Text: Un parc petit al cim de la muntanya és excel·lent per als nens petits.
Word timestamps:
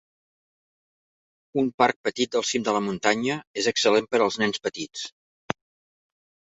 Un 1.63 1.69
parc 1.83 2.01
petit 2.09 2.39
al 2.41 2.47
cim 2.53 2.65
de 2.71 2.75
la 2.79 2.83
muntanya 2.89 3.39
és 3.65 3.71
excel·lent 3.75 4.11
per 4.13 4.23
als 4.27 4.43
nens 4.45 4.67
petits. 4.69 5.09